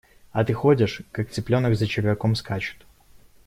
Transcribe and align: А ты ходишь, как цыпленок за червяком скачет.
А 0.31 0.43
ты 0.43 0.53
ходишь, 0.53 1.03
как 1.11 1.29
цыпленок 1.29 1.75
за 1.75 1.85
червяком 1.85 2.33
скачет. 2.33 2.87